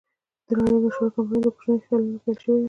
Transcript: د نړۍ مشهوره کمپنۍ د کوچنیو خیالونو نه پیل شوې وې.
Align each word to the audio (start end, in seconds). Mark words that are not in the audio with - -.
د 0.47 0.49
نړۍ 0.57 0.77
مشهوره 0.83 1.11
کمپنۍ 1.15 1.39
د 1.43 1.47
کوچنیو 1.55 1.83
خیالونو 1.85 2.13
نه 2.13 2.19
پیل 2.23 2.35
شوې 2.41 2.53
وې. 2.55 2.59